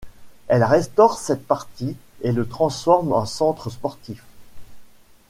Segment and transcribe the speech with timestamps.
[0.47, 4.23] Elle restaure cette partie et le transforme en centre sportif.